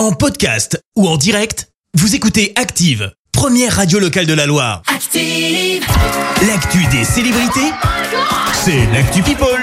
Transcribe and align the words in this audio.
En 0.00 0.12
podcast 0.12 0.82
ou 0.96 1.06
en 1.06 1.18
direct, 1.18 1.68
vous 1.92 2.14
écoutez 2.14 2.54
Active, 2.56 3.12
première 3.32 3.76
radio 3.76 3.98
locale 3.98 4.24
de 4.24 4.32
la 4.32 4.46
Loire. 4.46 4.80
Active. 4.86 5.84
L'actu 6.48 6.86
des 6.86 7.04
célébrités, 7.04 7.70
c'est 8.54 8.86
l'actu 8.94 9.20
People. 9.20 9.62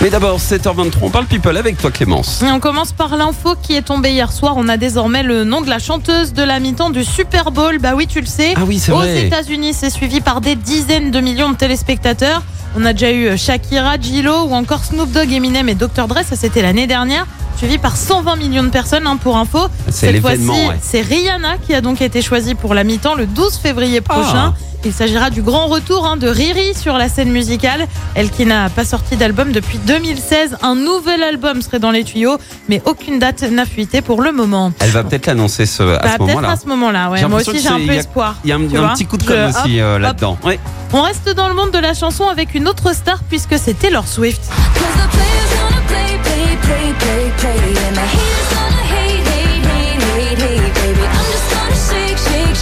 Mais 0.00 0.08
d'abord, 0.08 0.38
7h23, 0.38 0.92
on 1.02 1.10
parle 1.10 1.26
people 1.26 1.56
avec 1.56 1.78
toi 1.78 1.90
Clémence. 1.90 2.42
Et 2.42 2.52
on 2.52 2.60
commence 2.60 2.92
par 2.92 3.16
l'info 3.16 3.56
qui 3.60 3.74
est 3.74 3.82
tombée 3.82 4.12
hier 4.12 4.30
soir. 4.30 4.54
On 4.56 4.68
a 4.68 4.76
désormais 4.76 5.24
le 5.24 5.42
nom 5.42 5.62
de 5.62 5.68
la 5.68 5.80
chanteuse 5.80 6.32
de 6.32 6.44
la 6.44 6.60
mi-temps 6.60 6.90
du 6.90 7.02
Super 7.02 7.50
Bowl. 7.50 7.80
Bah 7.80 7.94
oui, 7.96 8.06
tu 8.06 8.20
le 8.20 8.26
sais. 8.26 8.54
Ah 8.54 8.60
oui, 8.64 8.78
c'est 8.78 8.92
Aux 8.92 8.98
vrai. 8.98 9.26
États-Unis, 9.26 9.74
c'est 9.74 9.90
suivi 9.90 10.20
par 10.20 10.40
des 10.40 10.54
dizaines 10.54 11.10
de 11.10 11.18
millions 11.18 11.50
de 11.50 11.56
téléspectateurs. 11.56 12.44
On 12.76 12.84
a 12.84 12.92
déjà 12.92 13.10
eu 13.10 13.36
Shakira, 13.36 13.98
Gillo 14.00 14.44
ou 14.44 14.54
encore 14.54 14.84
Snoop 14.84 15.10
Dogg, 15.10 15.32
Eminem 15.32 15.68
et 15.68 15.74
Dr. 15.74 16.06
Dre. 16.06 16.20
Ça, 16.24 16.36
c'était 16.36 16.62
l'année 16.62 16.86
dernière. 16.86 17.26
Suivi 17.56 17.78
par 17.78 17.96
120 17.96 18.36
millions 18.36 18.62
de 18.64 18.68
personnes, 18.68 19.06
hein, 19.06 19.16
pour 19.16 19.36
info. 19.38 19.60
C'est 19.88 20.12
Cette 20.12 20.20
fois-ci, 20.20 20.40
ouais. 20.48 20.76
c'est 20.82 21.00
Rihanna 21.00 21.56
qui 21.58 21.74
a 21.74 21.80
donc 21.80 22.02
été 22.02 22.20
choisie 22.20 22.54
pour 22.54 22.74
la 22.74 22.84
mi-temps 22.84 23.14
le 23.14 23.26
12 23.26 23.56
février 23.56 24.00
prochain. 24.00 24.54
Ah. 24.54 24.60
Il 24.84 24.92
s'agira 24.92 25.30
du 25.30 25.42
grand 25.42 25.66
retour 25.66 26.06
hein, 26.06 26.16
de 26.16 26.28
Riri 26.28 26.74
sur 26.74 26.96
la 26.96 27.08
scène 27.08 27.30
musicale. 27.30 27.86
Elle 28.14 28.30
qui 28.30 28.44
n'a 28.46 28.68
pas 28.68 28.84
sorti 28.84 29.16
d'album 29.16 29.50
depuis 29.50 29.78
2016. 29.78 30.58
Un 30.62 30.76
nouvel 30.76 31.22
album 31.24 31.60
serait 31.62 31.80
dans 31.80 31.90
les 31.90 32.04
tuyaux, 32.04 32.36
mais 32.68 32.80
aucune 32.84 33.18
date 33.18 33.42
n'a 33.42 33.64
fuité 33.64 34.00
pour 34.02 34.20
le 34.22 34.30
moment. 34.32 34.70
Elle 34.78 34.90
va 34.90 35.02
peut-être 35.02 35.26
l'annoncer 35.26 35.66
ce, 35.66 35.82
à 35.82 35.98
Bah, 35.98 36.00
ce 36.12 36.16
peut-être 36.18 36.20
moment-là. 36.28 36.50
à 36.50 36.56
ce 36.56 36.66
moment-là. 36.66 37.10
Ouais. 37.10 37.26
Moi 37.26 37.40
aussi, 37.40 37.58
j'ai 37.58 37.68
un 37.68 37.80
peu 37.80 37.90
a- 37.90 37.94
espoir. 37.96 38.36
Il 38.44 38.50
y 38.50 38.52
a 38.52 38.56
un, 38.56 38.60
petit 38.94 39.06
coup 39.06 39.16
de 39.16 39.24
com' 39.24 39.48
aussi 39.48 39.80
euh, 39.80 39.98
là-dedans. 39.98 40.38
Ouais. 40.44 40.60
On 40.92 41.00
reste 41.02 41.28
dans 41.34 41.48
le 41.48 41.54
monde 41.54 41.72
de 41.72 41.78
la 41.78 41.94
chanson 41.94 42.28
avec 42.28 42.54
une 42.54 42.68
autre 42.68 42.94
star 42.94 43.18
puisque 43.28 43.58
c'est 43.58 43.74
Taylor 43.76 44.06
Swift. 44.06 44.42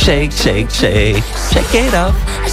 Shake, 0.04 0.32
shake, 0.32 0.70
Shake, 0.70 1.22
shake, 1.52 1.74
it 1.74 1.94
up. 1.94 2.12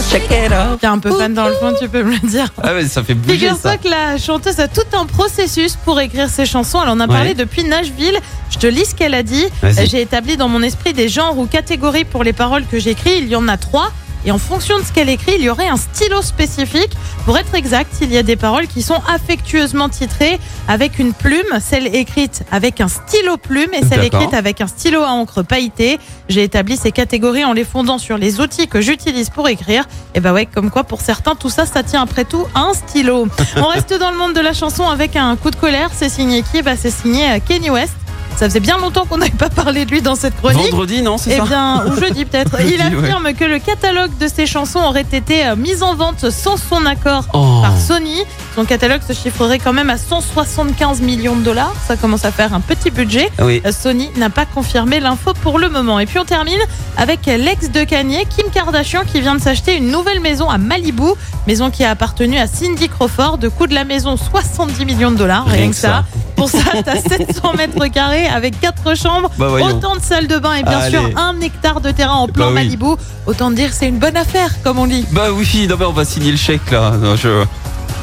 Shake 0.09 0.31
it 0.31 0.52
up. 0.52 0.80
T'es 0.80 0.88
un 0.88 1.00
peu 1.00 1.12
fan 1.12 1.34
dans 1.34 1.48
le 1.48 1.53
fond, 1.56 1.73
tu 1.80 1.88
peux 1.89 2.03
me 2.03 2.14
le 2.14 2.28
dire. 2.28 2.48
Ah 2.64 2.73
ouais, 2.73 2.86
ça 2.86 3.03
fait 3.03 3.14
bouger 3.14 3.34
Figure-toi 3.39 3.78
que 3.78 3.89
la 3.89 4.17
chanteuse 4.17 4.59
a 4.59 4.67
tout 4.67 4.81
un 4.94 5.06
processus 5.06 5.75
pour 5.75 6.00
écrire 6.00 6.30
ses 6.30 6.45
chansons. 6.45 6.80
Elle 6.84 6.90
en 6.90 7.00
a 7.00 7.08
parlé 7.08 7.30
Ouais. 7.30 7.36
depuis 7.36 7.64
Nashville. 7.64 8.17
Je 8.50 8.58
te 8.58 8.67
lis 8.67 8.86
ce 8.86 8.95
qu'elle 8.95 9.14
a 9.14 9.23
dit. 9.23 9.45
J'ai 9.86 10.02
établi 10.02 10.38
dans 10.38 10.48
mon 10.48 10.62
esprit 10.62 10.94
des 10.94 11.09
genres 11.09 11.38
ou 11.38 11.45
catégories 11.45 12.06
pour 12.06 12.23
les 12.23 12.34
paroles 12.34 12.66
que 12.66 12.80
j'écris. 12.80 13.17
Il 13.20 13.28
y 13.28 13.36
en 13.36 13.48
a 13.48 13.58
trois. 13.58 13.92
Et 14.25 14.31
en 14.31 14.38
fonction 14.38 14.80
de 14.80 14.83
ce 14.83 14.91
qu'elle 14.91 15.09
écrit, 15.09 15.33
il 15.36 15.41
y 15.41 15.50
aurait 15.50 15.67
un 15.67 15.77
stylo 15.77 16.22
spécifique. 16.22 16.91
Pour 17.25 17.38
être 17.38 17.53
exact, 17.55 17.94
il 18.02 18.11
y 18.11 18.17
a 18.17 18.23
des 18.23 18.36
paroles 18.36 18.67
qui 18.67 18.81
sont 18.81 19.02
affectueusement 19.08 19.89
titrées 19.89 20.39
avec 20.67 21.00
une 21.00 21.13
plume, 21.13 21.59
celle 21.59 21.95
écrite 21.95 22.44
avec 22.52 22.81
un 22.81 22.88
stylo 22.88 23.38
plume 23.38 23.73
et 23.73 23.86
celle 23.86 24.03
écrite 24.03 24.33
avec 24.33 24.61
un 24.61 24.67
stylo 24.67 25.02
à 25.02 25.09
encre 25.09 25.44
pailleté. 25.44 26.00
J'ai 26.30 26.44
établi 26.44 26.78
ces 26.78 26.91
catégories 26.91 27.45
en 27.45 27.53
les 27.53 27.63
fondant 27.63 27.97
sur 27.97 28.17
les 28.17 28.39
outils 28.39 28.67
que 28.67 28.81
j'utilise 28.81 29.30
pour 29.30 29.47
écrire. 29.50 29.88
Et 30.16 30.19
bah 30.19 30.33
ouais, 30.33 30.45
comme 30.45 30.69
quoi 30.69 30.83
pour 30.83 31.02
certains, 31.02 31.35
tout 31.35 31.50
ça, 31.50 31.66
ça 31.66 31.83
tient 31.83 32.02
après 32.02 32.25
tout 32.25 32.45
à 32.56 32.61
un 32.61 32.73
stylo. 32.73 33.28
On 33.58 33.66
reste 33.67 33.94
dans 33.94 34.11
le 34.11 34.17
monde 34.17 34.33
de 34.33 34.41
la 34.41 34.53
chanson 34.53 34.88
avec 34.88 35.16
un 35.16 35.35
coup 35.35 35.52
de 35.52 35.56
colère. 35.56 35.89
C'est 35.94 36.09
signé 36.09 36.44
qui? 36.44 36.61
Bah 36.61 36.75
c'est 36.75 36.91
signé 36.91 37.30
euh, 37.30 37.39
Kenny 37.45 37.69
West. 37.69 37.94
Ça 38.42 38.50
faisait 38.50 38.59
bien 38.59 38.80
longtemps 38.80 39.06
qu'on 39.08 39.20
n'avait 39.20 39.30
pas 39.30 39.52
parlé 39.52 39.86
de 39.86 39.92
lui 39.92 40.02
dans 40.02 40.16
cette 40.16 40.36
chronique. 40.36 40.72
Vendredi, 40.72 41.03
non, 41.03 41.20
c'est 41.20 41.34
Eh 41.34 41.38
ça 41.38 41.44
bien, 41.44 41.86
ou 41.86 41.95
jeudi 41.95 42.25
peut-être. 42.25 42.59
Il 42.67 42.81
affirme 42.81 43.34
que 43.36 43.45
le 43.45 43.59
catalogue 43.59 44.09
de 44.20 44.28
ses 44.28 44.47
chansons 44.47 44.80
aurait 44.80 45.06
été 45.11 45.45
euh, 45.45 45.56
mis 45.56 45.84
en 45.84 45.94
vente 45.94 46.28
sans 46.31 46.58
son 46.58 46.84
accord 46.88 47.25
Oh. 47.34 47.59
par 47.62 47.78
Sony. 47.78 48.16
Son 48.56 48.66
catalogue 48.66 49.02
se 49.08 49.14
chiffrerait 49.14 49.59
quand 49.59 49.73
même 49.73 49.92
à 49.92 49.97
175 50.00 51.02
millions 51.02 51.36
de 51.36 51.44
dollars. 51.44 51.72
Ça 51.88 51.97
commence 51.97 52.25
à 52.25 52.31
faire 52.31 52.52
un 52.56 52.62
petit 52.62 52.89
budget. 52.89 53.30
Oui. 53.39 53.62
Euh, 53.64 53.72
Sony 53.72 54.09
n'a 54.17 54.31
pas 54.31 54.47
confirmé 54.47 55.00
l'info 55.00 55.34
pour 55.44 55.59
le 55.59 55.69
moment. 55.69 56.00
Et 56.00 56.08
puis 56.08 56.17
on 56.17 56.25
termine 56.25 56.58
avec 56.97 57.28
l'ex 57.28 57.69
de 57.69 57.84
Kanye, 57.84 58.25
Kim 58.28 58.50
Kardashian, 58.52 59.03
qui 59.06 59.22
vient 59.22 59.36
de 59.36 59.42
s'acheter 59.42 59.78
une 59.78 59.92
nouvelle 59.92 60.19
maison 60.19 60.50
à 60.50 60.58
Malibu. 60.58 61.12
Maison 61.45 61.69
qui 61.69 61.84
a 61.84 61.92
appartenu 61.92 62.39
à 62.39 62.47
Cindy 62.47 62.90
Crawford. 62.90 63.38
De 63.38 63.50
coût 63.50 63.68
de 63.68 63.75
la 63.75 63.84
maison, 63.85 64.18
70 64.18 64.84
millions 64.85 65.12
de 65.12 65.18
dollars. 65.18 65.46
Rien, 65.46 65.69
que 65.69 65.75
ça. 65.75 66.06
Pour 66.41 66.50
ça, 66.50 66.81
t'as 66.84 66.96
700 67.18 67.53
mètres 67.56 67.85
carrés 67.88 68.25
avec 68.28 68.59
quatre 68.59 68.96
chambres, 68.97 69.29
Bah 69.38 69.47
autant 69.62 69.96
de 69.96 70.02
salles 70.02 70.25
de 70.28 70.40
bain 70.40 70.56
et 70.56 70.63
bien 70.63 70.79
Allez. 70.79 70.97
sûr 70.97 71.09
un 71.16 71.40
hectare 71.40 71.81
de 71.81 71.91
terrain 71.91 72.16
en 72.16 72.28
plan 72.28 72.46
Bah 72.46 72.52
oui. 72.56 72.56
Malibu. 72.66 72.96
Autant 73.28 73.52
dire 73.52 73.69
c'est 73.74 73.88
une 73.88 74.00
bonne 74.00 74.18
affaire, 74.18 74.50
comme 74.63 74.79
on 74.79 74.88
dit. 74.88 75.06
Bah 75.12 75.28
oui, 75.31 75.68
non, 75.69 75.75
mais 75.79 75.85
on 75.85 75.91
va 75.91 76.03
signer 76.03 76.31
le 76.31 76.38
chèque 76.38 76.72
là. 76.72 76.94
Non, 77.00 77.16
je... 77.16 77.44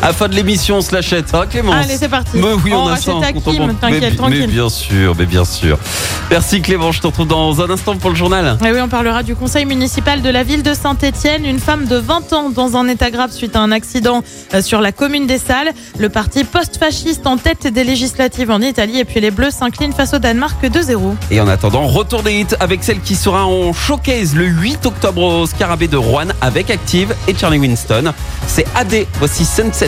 À 0.01 0.13
fin 0.13 0.29
de 0.29 0.35
l'émission, 0.35 0.77
on 0.77 0.81
se 0.81 0.95
l'achète, 0.95 1.35
hein, 1.35 1.45
Clémence 1.51 1.75
Allez, 1.75 1.97
c'est 1.97 2.09
parti. 2.09 2.31
Mais 2.35 2.53
oui, 2.65 2.73
on 2.73 2.85
On 2.85 2.89
a 2.89 2.97
ça. 2.97 3.15
en 3.15 3.21
Kim, 3.21 3.67
mais, 3.67 3.75
tranquille. 4.15 4.17
Mais 4.29 4.47
bien 4.47 4.69
sûr, 4.69 5.15
mais 5.19 5.27
bien 5.27 5.45
sûr. 5.45 5.77
Merci 6.31 6.63
Clément, 6.63 6.93
je 6.93 7.01
te 7.01 7.07
retrouve 7.09 7.27
dans 7.27 7.61
un 7.61 7.69
instant 7.69 7.97
pour 7.97 8.11
le 8.11 8.17
journal. 8.17 8.59
Et 8.65 8.71
oui, 8.71 8.79
on 8.81 8.89
parlera 8.89 9.25
du 9.25 9.35
conseil 9.35 9.65
municipal 9.65 10.23
de 10.23 10.29
la 10.31 10.45
ville 10.45 10.63
de 10.63 10.73
Saint-Etienne. 10.73 11.45
Une 11.45 11.59
femme 11.59 11.87
de 11.87 11.97
20 11.97 12.33
ans 12.33 12.51
dans 12.51 12.77
un 12.77 12.87
état 12.87 13.11
grave 13.11 13.33
suite 13.33 13.57
à 13.57 13.61
un 13.61 13.73
accident 13.73 14.23
euh, 14.55 14.63
sur 14.63 14.81
la 14.81 14.93
commune 14.93 15.27
des 15.27 15.39
Salles. 15.39 15.73
Le 15.99 16.09
parti 16.09 16.45
post-fasciste 16.45 17.27
en 17.27 17.37
tête 17.37 17.67
des 17.67 17.83
législatives 17.83 18.53
en 18.53 18.61
Italie. 18.61 19.01
Et 19.01 19.05
puis 19.05 19.21
les 19.21 19.33
Bleus 19.33 19.51
s'inclinent 19.51 19.93
face 19.93 20.15
au 20.15 20.19
Danemark 20.19 20.63
2-0. 20.63 21.15
Et 21.33 21.41
en 21.41 21.49
attendant, 21.49 21.87
retour 21.87 22.23
des 22.23 22.35
hits 22.41 22.47
avec 22.61 22.85
celle 22.85 23.01
qui 23.01 23.17
sera 23.17 23.47
en 23.47 23.73
showcase 23.73 24.37
le 24.37 24.45
8 24.45 24.87
octobre 24.87 25.23
au 25.23 25.47
Scarabée 25.47 25.89
de 25.89 25.97
Rouen 25.97 26.29
avec 26.41 26.71
Active 26.71 27.15
et 27.27 27.35
Charlie 27.37 27.59
Winston. 27.59 28.13
C'est 28.47 28.67
AD, 28.77 29.07
voici 29.19 29.45
Sunset 29.45 29.88